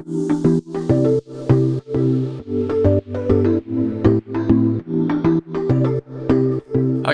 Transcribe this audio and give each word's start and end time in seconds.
Hi, 0.00 0.06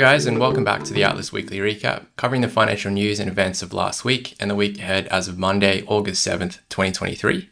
guys, 0.01 0.25
and 0.25 0.41
welcome 0.41 0.65
back 0.65 0.85
to 0.85 0.95
the 0.95 1.05
Atlas 1.05 1.31
Weekly 1.31 1.59
Recap, 1.59 2.07
covering 2.17 2.41
the 2.41 2.49
financial 2.49 2.91
news 2.91 3.21
and 3.21 3.31
events 3.31 3.61
of 3.61 3.75
last 3.75 4.05
week 4.05 4.35
and 4.41 4.51
the 4.51 4.55
week 4.55 4.79
ahead 4.79 5.07
as 5.09 5.29
of 5.29 5.39
Monday, 5.39 5.85
August 5.87 6.27
7th, 6.27 6.61
2023. 6.71 7.51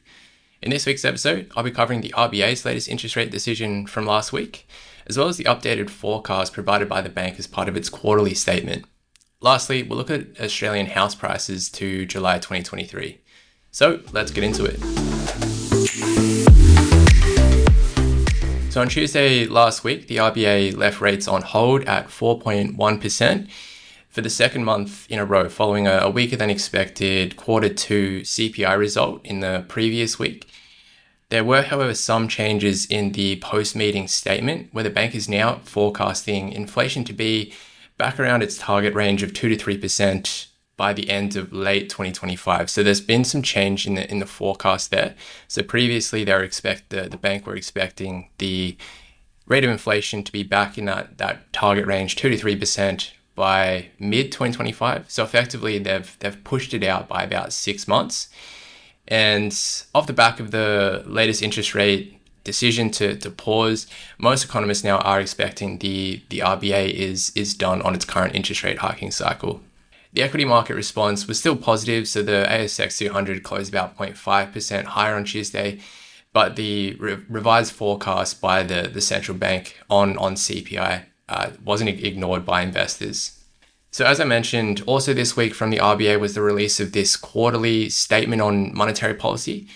In 0.63 0.71
this 0.71 0.87
week's 0.87 1.05
episode, 1.05 1.53
I'll 1.55 1.63
be 1.63 1.71
covering 1.71 2.01
the 2.01 2.15
RBA's 2.17 2.65
latest 2.65 2.89
interest 2.89 3.15
rate 3.15 3.31
decision 3.31 3.87
from 3.87 4.07
last 4.07 4.33
week, 4.33 4.67
as 5.07 5.19
well 5.19 5.29
as 5.29 5.37
the 5.37 5.45
updated 5.45 5.91
forecast 5.91 6.55
provided 6.55 6.89
by 6.89 7.03
the 7.03 7.11
bank 7.11 7.39
as 7.39 7.47
part 7.47 7.69
of 7.69 7.77
its 7.77 7.91
quarterly 7.91 8.35
statement. 8.35 8.87
Lastly, 9.43 9.83
we'll 9.83 9.99
look 9.99 10.11
at 10.11 10.41
Australian 10.41 10.87
house 10.87 11.15
prices 11.15 11.69
to 11.73 12.07
July 12.07 12.39
2023. 12.39 13.21
So 13.71 14.01
let's 14.13 14.31
get 14.31 14.43
into 14.43 14.65
it. 14.65 15.08
So 18.71 18.83
on 18.83 18.89
Tuesday 18.89 19.45
last 19.45 19.83
week, 19.83 20.07
the 20.07 20.19
RBA 20.19 20.77
left 20.77 21.01
rates 21.01 21.27
on 21.27 21.43
hold 21.43 21.83
at 21.85 22.07
4.1% 22.07 23.49
for 24.09 24.21
the 24.21 24.31
second 24.31 24.65
month 24.65 25.11
in 25.11 25.19
a 25.19 25.25
row, 25.25 25.49
following 25.49 25.87
a, 25.87 26.09
weaker 26.09 26.37
than 26.37 26.49
expected 26.49 27.37
quarter 27.37 27.69
two 27.69 28.21
CPI 28.21 28.79
result 28.79 29.21
in 29.25 29.41
the 29.41 29.65
previous 29.69 30.19
week. 30.19 30.49
There 31.29 31.45
were, 31.45 31.63
however, 31.63 31.93
some 31.93 32.29
changes 32.29 32.87
in 32.87 33.13
the 33.13 33.37
post 33.41 33.75
meeting 33.75 34.07
statement 34.07 34.69
where 34.73 34.85
the 34.85 34.91
bank 34.91 35.15
is 35.15 35.29
now 35.29 35.61
forecasting 35.65 36.53
inflation 36.53 37.05
to 37.05 37.13
be 37.13 37.53
back 37.97 38.21
around 38.21 38.43
its 38.43 38.59
target 38.59 38.95
range 38.95 39.23
of 39.23 39.35
2 39.35 39.49
to 39.49 39.57
3% 39.57 40.47
by 40.79 40.95
the 40.95 41.11
end 41.11 41.37
of 41.37 41.53
late 41.53 41.91
2025. 41.91 42.71
So 42.71 42.83
there's 42.83 43.03
been 43.03 43.25
some 43.25 43.43
change 43.43 43.87
in 43.87 43.97
the 43.97 44.11
in 44.11 44.21
the 44.21 44.27
forecast 44.27 44.91
there. 44.91 45.15
So 45.49 45.63
previously 45.63 46.25
they 46.25 46.33
were 46.33 46.45
expect 46.45 46.89
the, 46.89 47.03
the 47.03 47.19
bank 47.19 47.47
were 47.47 47.57
expecting 47.57 48.31
the 48.39 48.79
rate 49.47 49.65
of 49.65 49.71
inflation 49.71 50.23
to 50.23 50.33
be 50.33 50.43
back 50.43 50.79
in 50.79 50.85
that, 50.87 51.19
that 51.19 51.53
target 51.53 51.87
range 51.87 52.17
2 52.17 52.31
to 52.31 52.37
3% 52.37 53.11
by 53.35 53.89
mid 53.99 54.31
2025. 54.33 55.11
So 55.11 55.25
effectively 55.25 55.79
they've 55.79 56.17
they've 56.21 56.43
pushed 56.45 56.73
it 56.73 56.85
out 56.85 57.09
by 57.09 57.25
about 57.25 57.53
6 57.53 57.89
months. 57.89 58.29
And 59.09 59.53
off 59.95 60.07
the 60.07 60.13
back 60.13 60.39
of 60.39 60.53
the 60.53 61.03
latest 61.07 61.43
interest 61.43 61.75
rate 61.75 62.19
decision 62.45 62.91
to, 62.91 63.17
to 63.17 63.31
pause, 63.31 63.87
most 64.19 64.45
economists 64.45 64.85
now 64.85 64.99
are 64.99 65.21
expecting 65.21 65.79
the, 65.79 66.23
the 66.29 66.39
RBA 66.39 66.91
is, 66.91 67.33
is 67.35 67.55
done 67.55 67.83
on 67.83 67.95
its 67.95 68.05
current 68.05 68.35
interest 68.35 68.63
rate 68.63 68.79
hiking 68.79 69.11
cycle. 69.11 69.61
The 70.13 70.23
equity 70.23 70.45
market 70.45 70.75
response 70.75 71.27
was 71.27 71.39
still 71.39 71.57
positive, 71.57 72.09
so 72.09 72.23
the 72.23 72.47
ASX 72.49 72.99
200 72.99 73.43
closed 73.43 73.73
about 73.73 73.97
0.5% 73.97 74.85
higher 74.85 75.15
on 75.15 75.25
Tuesday, 75.25 75.81
but 76.33 76.57
the 76.57 76.95
re- 76.95 77.19
revised 77.29 77.73
forecast 77.73 78.41
by 78.41 78.63
the, 78.63 78.89
the 78.93 79.01
central 79.01 79.37
bank 79.37 79.79
on, 79.91 80.17
on 80.17 80.35
CPI 80.35 81.05
uh, 81.29 81.51
wasn't 81.65 81.91
ignored 81.91 82.45
by 82.45 82.63
investors. 82.63 83.39
So, 83.91 84.05
as 84.05 84.21
I 84.21 84.25
mentioned, 84.25 84.83
also 84.87 85.15
this 85.15 85.37
week 85.37 85.55
from 85.55 85.71
the 85.71 85.79
RBA 85.79 86.21
was 86.21 86.35
the 86.35 86.43
release 86.43 86.79
of 86.81 86.93
this 86.93 87.17
quarterly 87.17 87.89
statement 87.89 88.43
on 88.43 88.75
monetary 88.75 89.15
policy. 89.15 89.67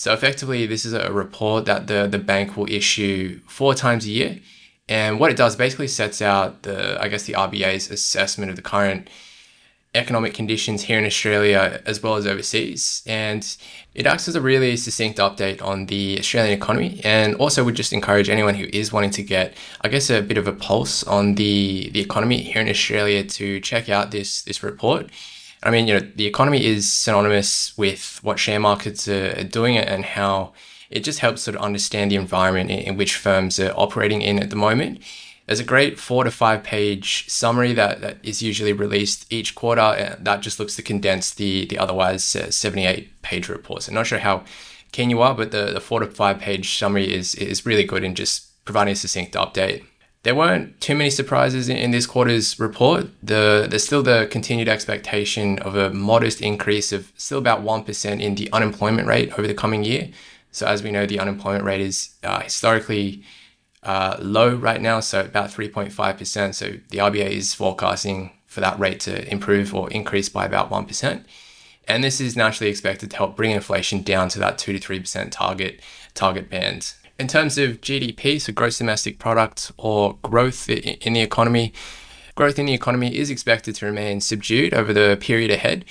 So 0.00 0.12
effectively, 0.12 0.66
this 0.66 0.86
is 0.86 0.92
a 0.92 1.12
report 1.12 1.66
that 1.66 1.86
the, 1.86 2.06
the 2.06 2.18
bank 2.18 2.56
will 2.56 2.70
issue 2.70 3.40
four 3.46 3.74
times 3.74 4.06
a 4.06 4.10
year. 4.10 4.40
And 4.88 5.20
what 5.20 5.30
it 5.30 5.36
does 5.36 5.56
basically 5.56 5.88
sets 5.88 6.22
out 6.22 6.62
the, 6.62 7.00
I 7.00 7.08
guess, 7.08 7.24
the 7.24 7.34
RBA's 7.34 7.90
assessment 7.90 8.50
of 8.50 8.56
the 8.56 8.62
current 8.62 9.08
economic 9.94 10.34
conditions 10.34 10.82
here 10.82 10.98
in 10.98 11.04
Australia 11.04 11.82
as 11.84 12.02
well 12.02 12.14
as 12.14 12.26
overseas. 12.26 13.02
And 13.06 13.44
it 13.94 14.06
acts 14.06 14.28
as 14.28 14.36
a 14.36 14.40
really 14.40 14.76
succinct 14.76 15.18
update 15.18 15.60
on 15.62 15.86
the 15.86 16.18
Australian 16.18 16.56
economy 16.56 17.00
and 17.02 17.34
also 17.36 17.64
would 17.64 17.74
just 17.74 17.92
encourage 17.92 18.28
anyone 18.28 18.54
who 18.54 18.66
is 18.72 18.92
wanting 18.92 19.10
to 19.10 19.22
get, 19.22 19.54
I 19.80 19.88
guess, 19.88 20.08
a 20.08 20.22
bit 20.22 20.38
of 20.38 20.46
a 20.46 20.52
pulse 20.52 21.02
on 21.04 21.34
the, 21.34 21.90
the 21.90 22.00
economy 22.00 22.42
here 22.42 22.62
in 22.62 22.68
Australia 22.68 23.24
to 23.24 23.60
check 23.60 23.88
out 23.88 24.12
this, 24.12 24.42
this 24.42 24.62
report. 24.62 25.10
I 25.62 25.70
mean, 25.70 25.88
you 25.88 25.94
know, 25.94 26.06
the 26.14 26.26
economy 26.26 26.64
is 26.64 26.90
synonymous 26.90 27.76
with 27.76 28.20
what 28.22 28.38
share 28.38 28.60
markets 28.60 29.08
are 29.08 29.44
doing 29.44 29.76
and 29.76 30.04
how 30.04 30.52
it 30.88 31.00
just 31.00 31.18
helps 31.18 31.42
sort 31.42 31.56
of 31.56 31.62
understand 31.62 32.10
the 32.10 32.16
environment 32.16 32.70
in, 32.70 32.96
which 32.96 33.16
firms 33.16 33.60
are 33.60 33.72
operating 33.76 34.22
in 34.22 34.42
at 34.42 34.50
the 34.50 34.56
moment. 34.56 35.02
There's 35.50 35.58
a 35.58 35.64
great 35.64 35.98
four 35.98 36.22
to 36.22 36.30
five 36.30 36.62
page 36.62 37.28
summary 37.28 37.72
that, 37.72 38.02
that 38.02 38.18
is 38.22 38.40
usually 38.40 38.72
released 38.72 39.26
each 39.32 39.56
quarter. 39.56 39.80
And 39.80 40.24
that 40.24 40.42
just 40.42 40.60
looks 40.60 40.76
to 40.76 40.82
condense 40.82 41.34
the, 41.34 41.66
the 41.66 41.76
otherwise 41.76 42.36
uh, 42.36 42.52
78 42.52 43.20
page 43.22 43.48
reports. 43.48 43.88
I'm 43.88 43.94
not 43.94 44.06
sure 44.06 44.20
how 44.20 44.44
keen 44.92 45.10
you 45.10 45.20
are, 45.20 45.34
but 45.34 45.50
the, 45.50 45.72
the 45.72 45.80
four 45.80 45.98
to 45.98 46.06
five 46.06 46.38
page 46.38 46.78
summary 46.78 47.12
is, 47.12 47.34
is 47.34 47.66
really 47.66 47.82
good 47.82 48.04
in 48.04 48.14
just 48.14 48.64
providing 48.64 48.92
a 48.92 48.94
succinct 48.94 49.34
update. 49.34 49.84
There 50.22 50.36
weren't 50.36 50.80
too 50.80 50.94
many 50.94 51.10
surprises 51.10 51.68
in, 51.68 51.78
in 51.78 51.90
this 51.90 52.06
quarter's 52.06 52.60
report. 52.60 53.08
The, 53.20 53.66
there's 53.68 53.84
still 53.84 54.04
the 54.04 54.28
continued 54.30 54.68
expectation 54.68 55.58
of 55.58 55.74
a 55.74 55.90
modest 55.90 56.40
increase 56.40 56.92
of 56.92 57.10
still 57.16 57.38
about 57.38 57.64
1% 57.64 58.20
in 58.20 58.36
the 58.36 58.48
unemployment 58.52 59.08
rate 59.08 59.32
over 59.32 59.48
the 59.48 59.54
coming 59.54 59.82
year. 59.82 60.10
So, 60.52 60.68
as 60.68 60.84
we 60.84 60.92
know, 60.92 61.06
the 61.06 61.18
unemployment 61.18 61.64
rate 61.64 61.80
is 61.80 62.10
uh, 62.22 62.38
historically 62.38 63.24
uh, 63.82 64.16
low 64.20 64.54
right 64.54 64.80
now, 64.80 65.00
so 65.00 65.20
about 65.20 65.50
3.5%. 65.50 66.54
So, 66.54 66.72
the 66.90 66.98
RBA 66.98 67.30
is 67.30 67.54
forecasting 67.54 68.32
for 68.46 68.60
that 68.60 68.78
rate 68.78 69.00
to 69.00 69.30
improve 69.30 69.74
or 69.74 69.90
increase 69.90 70.28
by 70.28 70.44
about 70.44 70.70
1%. 70.70 71.24
And 71.86 72.04
this 72.04 72.20
is 72.20 72.36
naturally 72.36 72.70
expected 72.70 73.10
to 73.10 73.16
help 73.16 73.36
bring 73.36 73.52
inflation 73.52 74.02
down 74.02 74.28
to 74.30 74.38
that 74.40 74.58
2 74.58 74.78
to 74.78 74.80
3% 74.80 75.30
target 75.30 75.80
target 76.14 76.50
band. 76.50 76.92
In 77.18 77.28
terms 77.28 77.58
of 77.58 77.80
GDP, 77.80 78.40
so 78.40 78.52
gross 78.52 78.78
domestic 78.78 79.18
product 79.18 79.72
or 79.76 80.16
growth 80.22 80.68
in 80.68 81.12
the 81.12 81.20
economy, 81.20 81.72
growth 82.34 82.58
in 82.58 82.66
the 82.66 82.72
economy 82.72 83.16
is 83.16 83.28
expected 83.28 83.74
to 83.76 83.86
remain 83.86 84.20
subdued 84.20 84.72
over 84.72 84.92
the 84.92 85.18
period 85.20 85.50
ahead, 85.50 85.84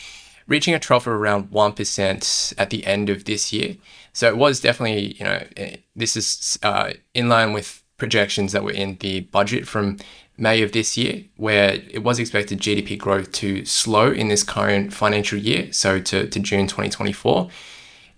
reaching 0.50 0.74
a 0.74 0.80
trough 0.80 1.08
of 1.08 1.14
around 1.14 1.52
1% 1.52 2.54
at 2.58 2.70
the 2.72 2.86
end 2.86 3.10
of 3.10 3.24
this 3.24 3.54
year. 3.54 3.78
So 4.12 4.28
it 4.28 4.36
was 4.36 4.60
definitely, 4.60 5.14
you 5.14 5.24
know, 5.24 5.44
eh, 5.56 5.78
this 5.96 6.18
is 6.18 6.60
uh, 6.64 6.94
in 7.14 7.30
line 7.30 7.54
with 7.54 7.84
projections 7.98 8.52
that 8.52 8.64
were 8.64 8.72
in 8.72 8.98
the 9.00 9.22
budget 9.22 9.68
from 9.68 9.98
May 10.38 10.62
of 10.64 10.72
this 10.72 10.98
year, 10.98 11.26
where 11.38 11.76
it 11.90 12.04
was 12.04 12.18
expected 12.18 12.60
GDP 12.60 12.98
growth 12.98 13.32
to 13.34 13.64
slow 13.66 14.12
in 14.12 14.30
this 14.30 14.44
current 14.44 14.94
financial 14.94 15.38
year, 15.38 15.72
so 15.72 16.00
to, 16.00 16.28
to 16.28 16.40
June 16.40 16.66
2024. 16.66 17.50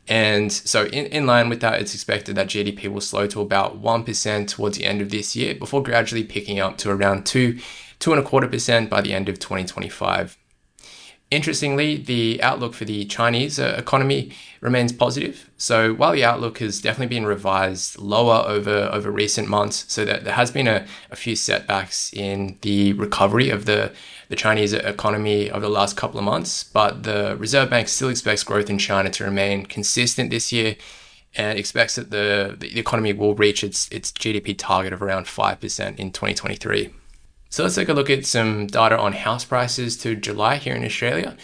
And 0.07 0.51
so, 0.51 0.85
in, 0.85 1.05
in 1.07 1.25
line 1.25 1.49
with 1.49 1.61
that, 1.61 1.81
it's 1.81 1.93
expected 1.93 2.35
that 2.35 2.47
GDP 2.47 2.87
will 2.87 3.01
slow 3.01 3.27
to 3.27 3.41
about 3.41 3.81
1% 3.81 4.47
towards 4.47 4.77
the 4.77 4.85
end 4.85 5.01
of 5.01 5.09
this 5.09 5.35
year 5.35 5.55
before 5.55 5.83
gradually 5.83 6.23
picking 6.23 6.59
up 6.59 6.77
to 6.79 6.91
around 6.91 7.25
2, 7.25 7.55
2.25% 7.99 8.89
by 8.89 9.01
the 9.01 9.13
end 9.13 9.29
of 9.29 9.39
2025. 9.39 10.37
Interestingly, 11.31 11.95
the 11.95 12.43
outlook 12.43 12.73
for 12.73 12.83
the 12.83 13.05
Chinese 13.05 13.57
uh, 13.57 13.75
economy 13.77 14.33
remains 14.59 14.91
positive. 14.91 15.49
So 15.55 15.93
while 15.93 16.11
the 16.11 16.25
outlook 16.25 16.57
has 16.57 16.81
definitely 16.81 17.15
been 17.15 17.25
revised 17.25 17.97
lower 17.97 18.43
over, 18.45 18.89
over 18.91 19.09
recent 19.09 19.47
months, 19.47 19.85
so 19.87 20.03
that 20.03 20.25
there 20.25 20.33
has 20.33 20.51
been 20.51 20.67
a, 20.67 20.85
a 21.09 21.15
few 21.15 21.37
setbacks 21.37 22.11
in 22.11 22.57
the 22.63 22.91
recovery 22.93 23.49
of 23.49 23.63
the, 23.63 23.93
the 24.27 24.35
Chinese 24.35 24.73
economy 24.73 25.49
over 25.49 25.61
the 25.61 25.69
last 25.69 25.95
couple 25.95 26.19
of 26.19 26.25
months, 26.25 26.65
but 26.65 27.03
the 27.03 27.37
Reserve 27.39 27.69
Bank 27.69 27.87
still 27.87 28.09
expects 28.09 28.43
growth 28.43 28.69
in 28.69 28.77
China 28.77 29.09
to 29.09 29.23
remain 29.23 29.65
consistent 29.65 30.31
this 30.31 30.51
year 30.51 30.75
and 31.35 31.57
expects 31.57 31.95
that 31.95 32.11
the, 32.11 32.57
the 32.59 32.77
economy 32.77 33.13
will 33.13 33.35
reach 33.35 33.63
its, 33.63 33.87
its 33.89 34.11
GDP 34.11 34.53
target 34.57 34.91
of 34.91 35.01
around 35.01 35.27
5% 35.27 35.97
in 35.97 36.11
2023. 36.11 36.89
So 37.51 37.63
let's 37.63 37.75
take 37.75 37.89
a 37.89 37.93
look 37.93 38.09
at 38.09 38.25
some 38.25 38.65
data 38.67 38.97
on 38.97 39.11
house 39.11 39.43
prices 39.43 39.97
to 39.97 40.15
July 40.15 40.55
here 40.55 40.73
in 40.73 40.85
Australia. 40.85 41.35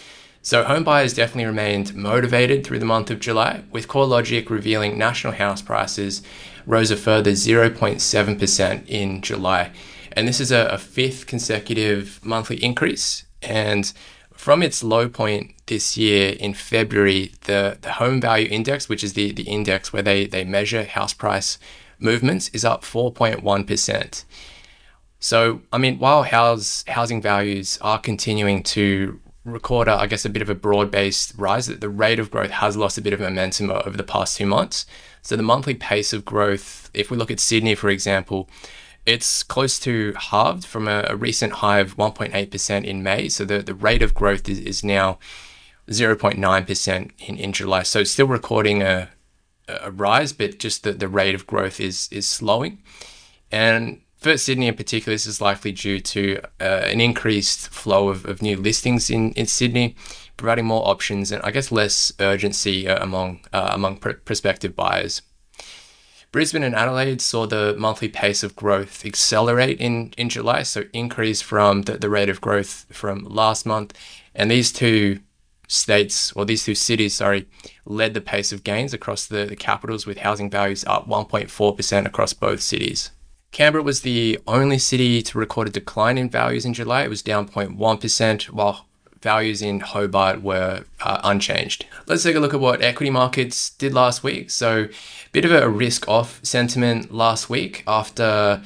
So 0.42 0.64
home 0.64 0.86
buyers 0.86 1.14
definitely 1.14 1.44
remained 1.44 1.94
motivated 1.96 2.66
through 2.66 2.80
the 2.80 2.86
month 2.86 3.12
of 3.12 3.20
July, 3.20 3.64
with 3.72 3.90
CoreLogic 3.90 4.50
revealing 4.50 4.98
national 4.98 5.34
house 5.34 5.62
prices 5.62 6.22
rose 6.66 6.92
a 6.92 6.96
further 6.96 7.32
0.7% 7.32 8.88
in 8.88 9.22
July. 9.22 9.72
And 10.14 10.30
this 10.30 10.40
is 10.40 10.50
a, 10.50 10.68
a 10.68 10.78
fifth 10.78 11.28
consecutive 11.28 12.24
monthly 12.24 12.64
increase. 12.64 13.26
And 13.42 13.92
from 14.34 14.64
its 14.64 14.82
low 14.82 15.10
point 15.10 15.56
this 15.66 15.98
year 15.98 16.38
in 16.40 16.54
February, 16.54 17.34
the, 17.42 17.80
the 17.82 17.92
home 17.94 18.22
value 18.22 18.48
index, 18.50 18.88
which 18.88 19.04
is 19.04 19.12
the, 19.12 19.34
the 19.34 19.44
index 19.44 19.92
where 19.92 20.04
they, 20.04 20.26
they 20.26 20.46
measure 20.46 20.86
house 20.86 21.14
price 21.14 21.60
movements, 22.00 22.48
is 22.54 22.64
up 22.64 22.84
4.1%. 22.84 24.24
So, 25.20 25.62
I 25.72 25.78
mean, 25.78 26.00
while 26.00 26.24
house, 26.24 26.84
housing 26.88 27.22
values 27.22 27.78
are 27.82 28.00
continuing 28.00 28.62
to 28.64 29.20
record, 29.46 29.88
I 29.88 30.06
guess, 30.06 30.26
a 30.26 30.30
bit 30.30 30.42
of 30.42 30.50
a 30.50 30.56
broad 30.56 30.92
based 30.92 31.34
rise, 31.38 31.68
the 31.68 31.90
rate 31.90 32.20
of 32.20 32.30
growth 32.30 32.52
has 32.52 32.78
lost 32.78 32.98
a 32.98 33.02
bit 33.02 33.14
of 33.14 33.20
momentum 33.20 33.72
over 33.72 33.98
the 33.98 34.04
past 34.04 34.38
two 34.38 34.46
months. 34.46 34.86
So, 35.22 35.36
the 35.36 35.44
monthly 35.44 35.74
pace 35.74 36.14
of 36.14 36.26
growth, 36.26 36.90
if 36.94 37.10
we 37.10 37.18
look 37.18 37.32
at 37.32 37.40
Sydney, 37.40 37.76
for 37.76 37.90
example, 37.90 38.48
it's 39.06 39.42
close 39.42 39.80
to 39.80 40.14
halved 40.18 40.66
from 40.66 40.88
a, 40.88 41.06
a 41.08 41.16
recent 41.16 41.54
high 41.54 41.80
of 41.80 41.98
1.8% 41.98 42.84
in 42.84 43.04
May. 43.04 43.30
So, 43.30 43.44
the, 43.44 43.62
the 43.64 43.74
rate 43.74 44.04
of 44.04 44.14
growth 44.14 44.48
is, 44.48 44.60
is 44.60 44.84
now 44.84 45.18
0.9% 45.90 47.12
in, 47.20 47.38
in 47.38 47.54
July. 47.54 47.84
So, 47.84 48.02
it's 48.02 48.12
still 48.12 48.28
recording 48.28 48.84
a, 48.84 49.10
a 49.68 49.90
rise, 49.92 50.32
but 50.32 50.60
just 50.60 50.84
that 50.84 51.00
the 51.00 51.08
rate 51.08 51.36
of 51.36 51.48
growth 51.48 51.80
is 51.80 52.08
is 52.12 52.28
slowing. 52.28 52.84
And 53.52 54.02
for 54.18 54.38
Sydney 54.38 54.68
in 54.68 54.76
particular, 54.76 55.14
this 55.14 55.28
is 55.28 55.40
likely 55.42 55.72
due 55.72 56.00
to 56.00 56.40
uh, 56.60 56.64
an 56.64 57.00
increased 57.00 57.70
flow 57.70 58.10
of, 58.10 58.26
of 58.26 58.42
new 58.42 58.58
listings 58.58 59.10
in, 59.10 59.32
in 59.34 59.46
Sydney, 59.46 59.96
providing 60.38 60.66
more 60.66 60.88
options 60.88 61.32
and 61.32 61.42
I 61.44 61.52
guess 61.52 61.72
less 61.72 62.12
urgency 62.20 62.88
uh, 62.88 63.02
among 63.02 63.42
uh, 63.54 63.70
among 63.74 63.98
pr- 63.98 64.12
prospective 64.26 64.76
buyers. 64.76 65.22
Brisbane 66.32 66.64
and 66.64 66.76
Adelaide 66.76 67.22
saw 67.22 67.46
the 67.46 67.76
monthly 67.78 68.10
pace 68.10 68.44
of 68.44 68.56
growth 68.56 69.06
accelerate 69.06 69.80
in, 69.80 70.14
in 70.18 70.28
July, 70.30 70.64
so 70.64 70.84
increase 70.92 71.42
from 71.42 71.84
the, 71.84 71.98
the 71.98 72.10
rate 72.10 72.28
of 72.28 72.42
growth 72.42 72.86
from 72.92 73.24
last 73.24 73.66
month. 73.66 73.94
And 74.36 74.52
these 74.52 74.74
two 74.74 75.20
states, 75.70 76.34
or 76.34 76.46
these 76.46 76.66
two 76.66 76.76
cities, 76.76 77.16
sorry, 77.16 77.48
led 77.86 78.14
the 78.14 78.22
pace 78.22 78.52
of 78.52 78.64
gains 78.64 78.94
across 78.94 79.26
the, 79.26 79.46
the 79.46 79.56
capitals 79.56 80.06
with 80.06 80.20
housing 80.20 80.50
values 80.50 80.84
up 80.86 81.08
1.4% 81.08 82.06
across 82.06 82.34
both 82.34 82.62
cities. 82.62 83.12
Canberra 83.58 83.82
was 83.82 84.02
the 84.02 84.40
only 84.46 84.78
city 84.78 85.24
to 85.24 85.40
record 85.40 85.68
a 85.68 85.72
decline 85.72 86.20
in 86.20 86.30
values 86.30 86.64
in 86.64 86.76
July. 86.76 87.02
It 87.02 87.10
was 87.10 87.24
down 87.24 87.48
0.1%, 87.50 88.44
while 88.52 88.86
values 89.20 89.64
in 89.64 89.80
Hobart 89.80 90.44
were 90.44 90.84
uh, 91.02 91.22
unchanged. 91.24 91.88
Let's 92.06 92.22
take 92.22 92.36
a 92.36 92.40
look 92.40 92.54
at 92.54 92.60
what 92.60 92.84
equity 92.84 93.10
markets 93.10 93.72
did 93.72 93.96
last 93.96 94.22
week. 94.22 94.52
So, 94.52 94.84
a 94.84 95.30
bit 95.32 95.44
of 95.44 95.52
a 95.52 95.68
risk 95.68 96.08
off 96.08 96.40
sentiment 96.44 97.12
last 97.12 97.50
week 97.50 97.84
after 97.88 98.62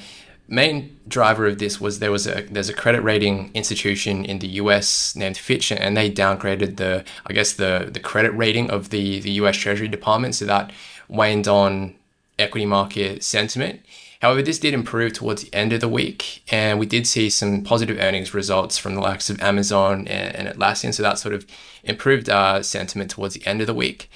main 0.46 0.94
driver 1.08 1.46
of 1.46 1.58
this 1.58 1.80
was 1.80 1.98
there 1.98 2.12
was 2.12 2.26
a 2.26 2.42
there's 2.50 2.68
a 2.68 2.74
credit 2.74 3.00
rating 3.00 3.50
institution 3.54 4.26
in 4.26 4.40
the 4.40 4.48
US 4.60 5.16
named 5.16 5.38
Fitch 5.38 5.72
and 5.72 5.96
they 5.96 6.10
downgraded 6.10 6.76
the 6.76 7.02
I 7.24 7.32
guess 7.32 7.54
the 7.54 7.88
the 7.90 8.00
credit 8.00 8.32
rating 8.32 8.68
of 8.68 8.90
the 8.90 9.20
the 9.20 9.30
US 9.42 9.56
Treasury 9.56 9.88
Department 9.88 10.34
so 10.34 10.44
that 10.44 10.70
waned 11.08 11.48
on 11.48 11.94
equity 12.38 12.66
market 12.66 13.24
sentiment. 13.24 13.80
However, 14.22 14.40
this 14.40 14.60
did 14.60 14.72
improve 14.72 15.14
towards 15.14 15.42
the 15.42 15.52
end 15.52 15.72
of 15.72 15.80
the 15.80 15.88
week, 15.88 16.44
and 16.52 16.78
we 16.78 16.86
did 16.86 17.08
see 17.08 17.28
some 17.28 17.64
positive 17.64 17.98
earnings 17.98 18.32
results 18.32 18.78
from 18.78 18.94
the 18.94 19.00
likes 19.00 19.28
of 19.28 19.42
Amazon 19.42 20.06
and, 20.06 20.36
and 20.36 20.48
Atlassian, 20.48 20.94
so 20.94 21.02
that 21.02 21.18
sort 21.18 21.34
of 21.34 21.44
improved 21.82 22.30
uh, 22.30 22.62
sentiment 22.62 23.10
towards 23.10 23.34
the 23.34 23.44
end 23.44 23.60
of 23.60 23.66
the 23.66 23.74
week. 23.74 24.08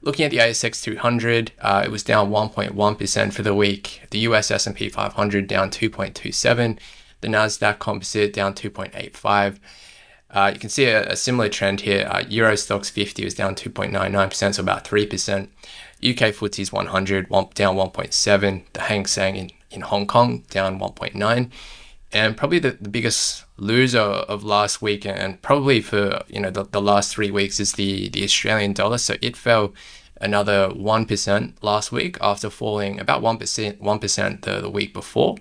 Looking 0.00 0.24
at 0.24 0.30
the 0.30 0.36
ASX 0.36 0.80
200, 0.80 1.50
uh, 1.60 1.82
it 1.84 1.90
was 1.90 2.04
down 2.04 2.30
1.1% 2.30 3.32
for 3.32 3.42
the 3.42 3.52
week. 3.52 4.02
The 4.12 4.20
US 4.20 4.52
S&P 4.52 4.88
500 4.88 5.48
down 5.48 5.70
2.27. 5.70 6.78
The 7.20 7.26
Nasdaq 7.26 7.80
Composite 7.80 8.32
down 8.32 8.54
2.85. 8.54 9.58
Uh, 10.30 10.50
you 10.54 10.60
can 10.60 10.70
see 10.70 10.84
a, 10.84 11.04
a 11.08 11.16
similar 11.16 11.48
trend 11.48 11.80
here. 11.80 12.06
Uh, 12.08 12.22
Euro 12.28 12.52
Stoxx 12.52 12.92
50 12.92 13.24
was 13.24 13.34
down 13.34 13.56
2.99%, 13.56 14.54
so 14.54 14.62
about 14.62 14.84
3%. 14.84 15.48
UK 16.02 16.32
FTSE's 16.32 16.72
100 16.72 17.30
one, 17.30 17.48
down 17.54 17.76
1.7. 17.76 18.64
The 18.72 18.80
Hang 18.82 19.06
Seng 19.06 19.36
in, 19.36 19.50
in 19.70 19.80
Hong 19.82 20.06
Kong 20.06 20.44
down 20.50 20.78
1.9. 20.78 21.50
And 22.10 22.36
probably 22.36 22.58
the, 22.58 22.78
the 22.80 22.88
biggest 22.88 23.44
loser 23.58 23.98
of 23.98 24.42
last 24.44 24.80
week 24.80 25.04
and 25.04 25.42
probably 25.42 25.80
for 25.82 26.22
you 26.28 26.40
know 26.40 26.50
the, 26.50 26.64
the 26.64 26.80
last 26.80 27.12
three 27.12 27.30
weeks 27.30 27.60
is 27.60 27.72
the, 27.72 28.08
the 28.08 28.24
Australian 28.24 28.72
dollar. 28.72 28.98
So 28.98 29.16
it 29.20 29.36
fell 29.36 29.74
another 30.20 30.68
1% 30.70 31.52
last 31.62 31.92
week 31.92 32.16
after 32.20 32.50
falling 32.50 32.98
about 32.98 33.22
1%, 33.22 33.78
1% 33.78 34.40
the, 34.42 34.60
the 34.60 34.70
week 34.70 34.92
before. 34.92 35.36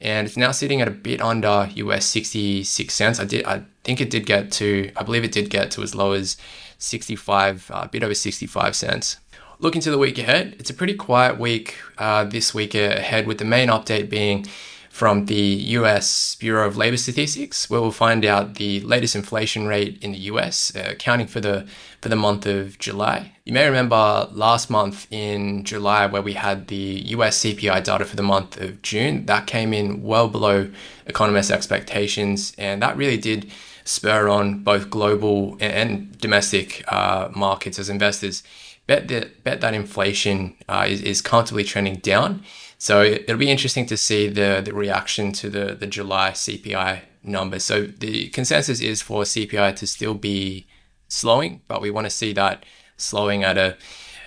And 0.00 0.26
it's 0.26 0.36
now 0.36 0.50
sitting 0.50 0.80
at 0.80 0.88
a 0.88 0.92
bit 0.92 1.22
under 1.22 1.70
US 1.74 2.06
66 2.06 2.92
cents. 2.92 3.20
I 3.20 3.24
did 3.24 3.44
I 3.44 3.62
think 3.84 4.00
it 4.00 4.10
did 4.10 4.26
get 4.26 4.50
to 4.52 4.90
I 4.96 5.04
believe 5.04 5.24
it 5.24 5.32
did 5.32 5.50
get 5.50 5.70
to 5.72 5.82
as 5.82 5.94
low 5.94 6.12
as 6.12 6.36
65 6.78 7.70
uh, 7.70 7.82
a 7.84 7.88
bit 7.88 8.02
over 8.02 8.14
65 8.14 8.74
cents. 8.74 9.18
Looking 9.62 9.80
to 9.82 9.92
the 9.92 9.98
week 9.98 10.18
ahead, 10.18 10.56
it's 10.58 10.70
a 10.70 10.74
pretty 10.74 10.94
quiet 10.94 11.38
week 11.38 11.76
uh, 11.96 12.24
this 12.24 12.52
week 12.52 12.74
ahead, 12.74 13.28
with 13.28 13.38
the 13.38 13.44
main 13.44 13.68
update 13.68 14.10
being 14.10 14.44
from 14.90 15.26
the 15.26 15.36
US 15.36 16.34
Bureau 16.34 16.66
of 16.66 16.76
Labor 16.76 16.96
Statistics, 16.96 17.70
where 17.70 17.80
we'll 17.80 17.92
find 17.92 18.24
out 18.24 18.56
the 18.56 18.80
latest 18.80 19.14
inflation 19.14 19.68
rate 19.68 20.02
in 20.02 20.10
the 20.10 20.18
US, 20.32 20.74
uh, 20.74 20.88
accounting 20.90 21.28
for 21.28 21.38
the 21.38 21.64
for 22.00 22.08
the 22.08 22.16
month 22.16 22.44
of 22.44 22.76
July. 22.80 23.34
You 23.44 23.52
may 23.52 23.64
remember 23.64 24.28
last 24.32 24.68
month 24.68 25.06
in 25.12 25.62
July 25.62 26.06
where 26.06 26.22
we 26.22 26.32
had 26.32 26.66
the 26.66 27.04
US 27.14 27.38
CPI 27.38 27.84
data 27.84 28.04
for 28.04 28.16
the 28.16 28.24
month 28.24 28.60
of 28.60 28.82
June. 28.82 29.26
That 29.26 29.46
came 29.46 29.72
in 29.72 30.02
well 30.02 30.26
below 30.26 30.72
economists' 31.06 31.52
expectations, 31.52 32.52
and 32.58 32.82
that 32.82 32.96
really 32.96 33.16
did 33.16 33.52
spur 33.84 34.28
on 34.28 34.64
both 34.64 34.90
global 34.90 35.56
and 35.60 36.18
domestic 36.18 36.82
uh, 36.88 37.28
markets 37.32 37.78
as 37.78 37.88
investors 37.88 38.42
bet 38.86 39.08
that 39.08 39.44
bet 39.44 39.60
that 39.60 39.74
inflation 39.74 40.56
uh, 40.68 40.86
is, 40.88 41.02
is 41.02 41.20
comfortably 41.20 41.64
trending 41.64 41.96
down. 41.96 42.42
So 42.78 43.02
it'll 43.02 43.36
be 43.36 43.50
interesting 43.50 43.86
to 43.86 43.96
see 43.96 44.28
the, 44.28 44.60
the 44.64 44.74
reaction 44.74 45.30
to 45.34 45.48
the, 45.48 45.74
the 45.74 45.86
July 45.86 46.32
CPI 46.32 47.02
numbers. 47.22 47.62
So 47.62 47.82
the 47.82 48.28
consensus 48.30 48.80
is 48.80 49.00
for 49.00 49.22
CPI 49.22 49.76
to 49.76 49.86
still 49.86 50.14
be 50.14 50.66
slowing, 51.06 51.60
but 51.68 51.80
we 51.80 51.90
want 51.90 52.06
to 52.06 52.10
see 52.10 52.32
that 52.32 52.64
slowing 52.96 53.44
at 53.44 53.56
a 53.56 53.76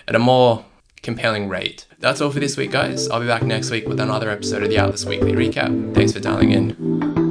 at 0.08 0.14
a 0.14 0.18
more 0.18 0.64
compelling 1.02 1.48
rate. 1.48 1.86
That's 1.98 2.20
all 2.20 2.30
for 2.30 2.40
this 2.40 2.56
week, 2.56 2.70
guys. 2.70 3.08
I'll 3.08 3.20
be 3.20 3.26
back 3.26 3.42
next 3.42 3.70
week 3.70 3.86
with 3.86 4.00
another 4.00 4.30
episode 4.30 4.62
of 4.62 4.70
the 4.70 4.78
Atlas 4.78 5.04
Weekly 5.04 5.32
Recap. 5.32 5.94
Thanks 5.94 6.12
for 6.12 6.20
dialing 6.20 6.52
in. 6.52 7.25